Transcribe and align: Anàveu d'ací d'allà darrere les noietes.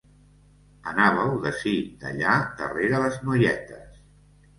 Anàveu 0.91 1.33
d'ací 1.43 1.73
d'allà 2.03 2.37
darrere 2.63 3.03
les 3.05 3.19
noietes. 3.27 4.01